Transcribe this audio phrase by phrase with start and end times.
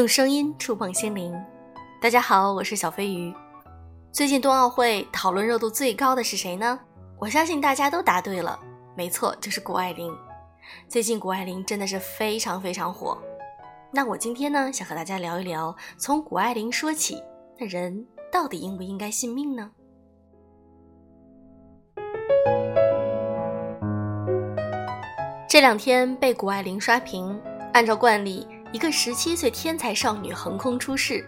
[0.00, 1.38] 用声音触碰心灵。
[2.00, 3.30] 大家好，我是小飞鱼。
[4.10, 6.80] 最近冬奥会讨论热度最高的是谁呢？
[7.18, 8.58] 我相信大家都答对了，
[8.96, 10.10] 没错，就是谷爱凌。
[10.88, 13.18] 最近谷爱凌真的是非常非常火。
[13.92, 17.22] 那我今天呢，想和大家聊一聊，从谷爱凌说起，
[17.58, 19.70] 那人到底应不应该信命呢？
[25.46, 27.38] 这两天被谷爱凌刷屏，
[27.74, 28.48] 按照惯例。
[28.72, 31.26] 一个十七岁天才少女横空出世，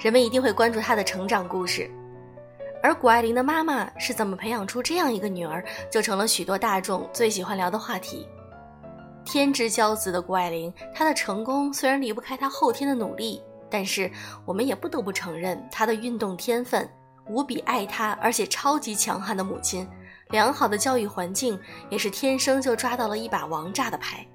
[0.00, 1.88] 人们一定会关注她的成长故事。
[2.82, 8.26] 而谷爱凌的妈妈是怎么培养出这样一个女儿，就成了许多大众最喜欢聊的话题。
[9.24, 14.10] 天之骄子的谷爱凌，她的成功虽然离不开她后天的努力，但是
[14.44, 16.88] 我们也不得不承认她的运动天分、
[17.28, 19.86] 无比爱她而且超级强悍的母亲、
[20.30, 21.56] 良好的教育环境，
[21.88, 24.26] 也是天生就抓到了一把王炸的牌。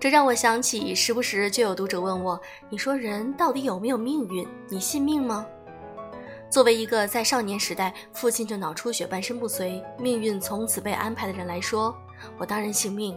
[0.00, 4.48] 这让我想起，时不时就有读者问我：“你说人到底有没有命运？
[4.70, 5.44] 你信命吗？”
[6.48, 11.94] 作为一个在少年时代父亲就脑出血、半身不遂，命运从此被安排的人来说，
[12.38, 13.14] 我当然信命。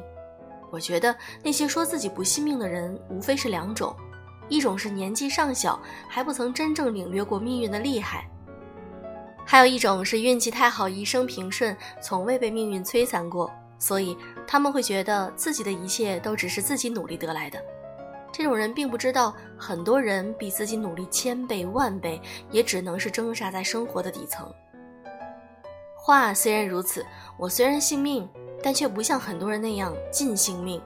[0.69, 3.95] 我觉得那些说自己不信命的人，无非是两种：
[4.49, 8.25] 一种是年纪尚小，还不曾真正领略过命运的厉害；
[9.45, 13.49] 还有一种是运气太好，一生平顺，从未被命运摧残过。
[13.77, 17.61] 所以他们会觉得自己的一切都只是自己努力得来的。
[18.31, 24.51] 这种人并不知道，很多人比自己努力千倍万倍，也只能是挣扎在生活的底层。
[25.95, 27.05] 话虽然如此，
[27.37, 28.27] 我虽然信命，
[28.61, 30.81] 但却不像很多人那样尽信命。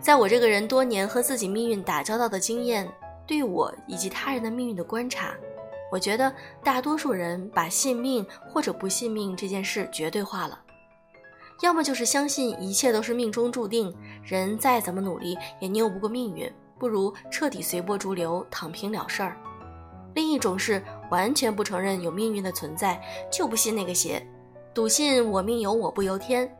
[0.00, 2.88] 在我这个人多年和自己命运打交道的经验，
[3.26, 5.34] 对我以及他人的命运的观察，
[5.90, 6.32] 我觉得
[6.62, 10.58] 大多数人把信命或者不信命这件事绝对化了。
[11.62, 19.36] 要么就是相信一切都是命中注定，人再怎么努力也拗不过命运，不如彻底随波逐流，躺平了事儿；
[20.12, 23.00] 另一种是完全不承认有命运的存在，
[23.30, 24.20] 就不信那个邪，
[24.74, 26.52] 笃信我命由我不由天。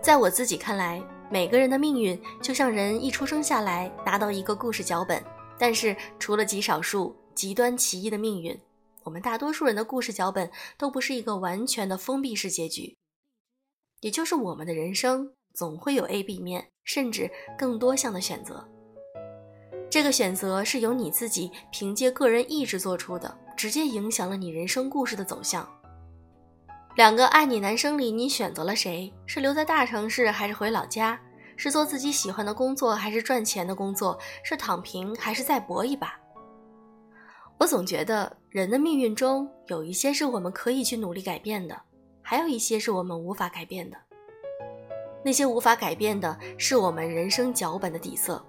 [0.00, 5.20] 在我自己看来，每个人的命运就像人一出生下来拿到一个故事脚本，
[5.58, 8.56] 但是除了极少数极端奇异的命运，
[9.02, 12.96] 我们大多数人的故事脚本都不是一个完全的封闭式结局。
[14.00, 18.66] 也就是我们的人生总会有 A、B 面，甚至更多项的选择。
[19.90, 25.68] 这个选择是由你自己凭借个人意志做出的，直接影响了你人生故事的走向。
[26.96, 29.12] 两个爱你男生里，你选择了谁？
[29.24, 31.18] 是留在大城市，还是回老家？
[31.56, 34.18] 是做自己喜欢的工作，还是赚钱的工作？
[34.44, 36.18] 是躺平，还是再搏一把？
[37.58, 41.80] 我总觉得人的命运中有一些是我们可以去努力改变的。
[42.30, 43.96] 还有一些是我们无法改变的，
[45.24, 48.44] 那些无法改变的是我们人生脚本的底色。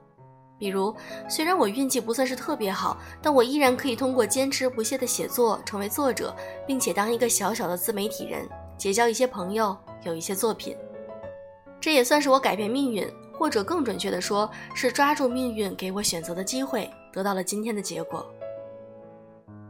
[0.58, 0.94] 比如，
[1.30, 6.36] 虽然我运气不算是特别好，但我依然可以通过坚持不懈的写作成为作者，
[6.68, 8.46] 并且当一个小小的自媒体人，
[8.78, 9.74] 结交一些朋友，
[10.04, 10.76] 有一些作品。
[11.80, 18.30] 这也算是我改变命运，或者更准确的说，是抓住命运给我选择的机会，得到了今天的结果。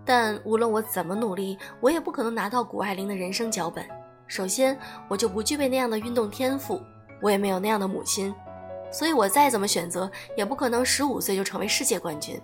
[0.04, 3.88] 但无论我怎么努力，我也不可能拿到谷爱凌的人生脚本。
[4.30, 6.80] 首先，我就不具备那样的运动天赋，
[7.20, 8.34] 我也没有那样的母亲，
[8.92, 12.40] 所以我再怎么选择，也不可能十五岁就成为世界冠军。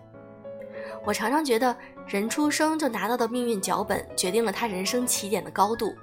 [1.06, 5.94] 我常常觉得，人出生就拿到的命运脚本，决定了他人生起点的高度，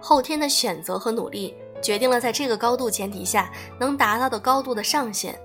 [0.00, 5.38] 后天的选择和努力，决定了在这个高度前提下能达到的高度的上限。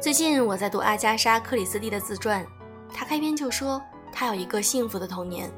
[0.00, 2.44] 最近我在读阿加莎·克里斯蒂的自传，
[2.92, 3.80] 她开篇就说，
[4.12, 5.48] 她有一个幸福的童年。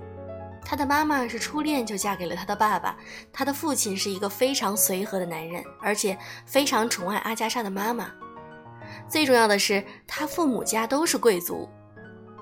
[0.64, 2.96] 他的妈妈是初恋就嫁给了他的爸爸，
[3.32, 6.16] 他的父亲是一个非常随和的男人，而且
[6.46, 8.10] 非常宠爱阿加莎的妈妈。
[9.06, 11.68] 最重要的是，他父母家都是贵族。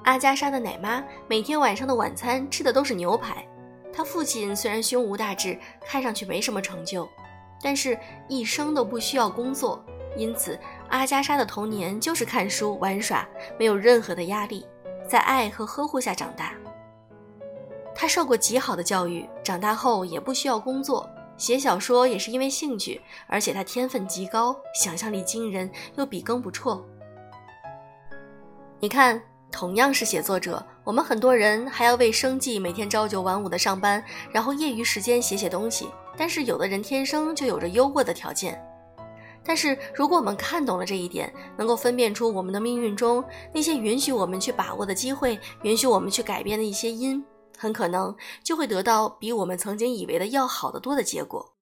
[0.05, 3.47] 阿加莎的奶妈每天晚上的晚餐吃的都是牛排。
[3.93, 7.09] 他父亲虽然胸无大志，看上去没什么成就，
[7.61, 7.99] 但是
[8.29, 9.85] 一生都不需要工作，
[10.17, 10.59] 因此
[10.89, 13.29] 阿加莎的童年就是看书玩耍，
[13.59, 14.67] 没有任何的压力，
[15.09, 16.55] 在爱和呵护下长大。
[18.03, 26.85] 他受过极好的教育，长大后也不需要工作，写小说也是因为兴趣，而且他天分极高，想象力惊人，又笔耕不辍。
[28.81, 29.23] 你看，
[29.53, 34.03] 同样是写作者，我们很多人还要为生计每天朝九晚五的上班，
[34.33, 35.89] 然后业余时间写写东西。
[36.17, 38.61] 但是有的人天生就有着优渥的条件。
[39.45, 43.23] 但是如果我们看懂了这一点，能够分辨出我们的命运中
[43.55, 47.25] 那些允许我们去把握的机会，允许我们去改变的一些因。
[47.57, 51.57] 很可能就会得到比我们曾经以为的要好得多的结果。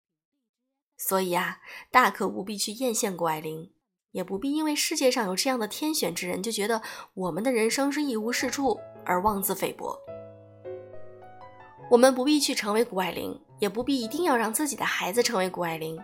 [0.96, 1.58] 所以啊，
[1.90, 3.72] 大可不必去艳羡谷爱凌。
[4.12, 6.82] 也不必因为世界上有这样的天选之人，就觉得
[7.14, 9.96] 我们的人生是一无是处而妄自菲薄。
[11.88, 15.96] 我们不必去成为谷爱凌，也不必一定要让自己的孩子成为谷爱凌。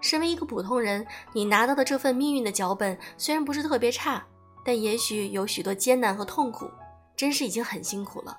[0.00, 4.24] 身为一个普通人，你拿到的这份命运的脚本虽然不是特别差，
[4.64, 6.70] 但也许有许多艰难和痛苦，
[7.16, 8.38] 真是已经很辛苦了。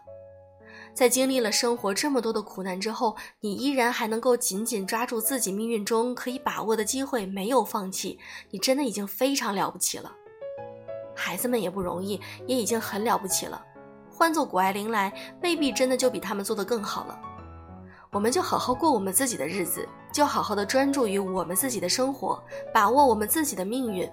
[0.94, 10.12] 在经历了生活这么多的苦难之后，你依然还能够紧紧抓住自己命运中可以把握的机会，没有放弃，你真的已经非常了不起了。
[11.16, 13.64] 孩子们也不容易，也已经很了不起了。
[14.10, 15.12] 换做谷爱凌来，
[15.42, 17.20] 未必真的就比他们做得更好了。
[18.12, 22.44] 我们就好好过我们自己的日子，就好好的专注于我们自己的生活，
[22.74, 24.10] 把握我们自己的命运，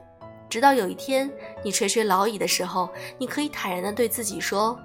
[0.49, 1.31] 直到有一天
[1.65, 2.89] 你垂垂老矣的时候，
[3.19, 4.79] 你可以坦然的对自己说。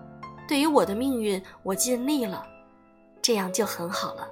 [0.48, 2.46] 对于我的命运，我尽力了，
[3.22, 4.28] 这样就很好了。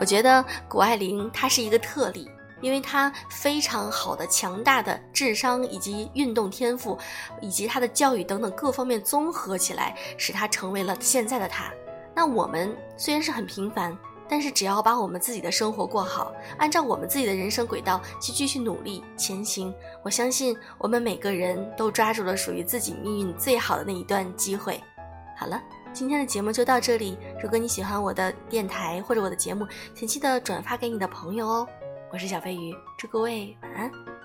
[0.00, 2.30] 我觉得谷爱凌她是一个特例，
[2.60, 6.96] 因为她非常好的、强大的智商以及运动天赋，
[7.40, 11.72] 以及她的教育等等各方面综合起来，使她成为了现在的她。
[12.14, 13.96] 那我们虽然是很平凡。
[14.28, 24.80] 但是只要把我们自己的生活过好，按照我们自己的人生轨道去继续努力前行，我相信我们每个人都抓住了属于自己命运最好的那一段机会。
[25.36, 27.16] 好了，今天的节目就到这里。
[27.42, 31.68] 如果你喜欢我的电台或者我的节目，请记得转发给你的朋友哦。
[32.12, 34.17] 我是小飞鱼，祝各位晚安。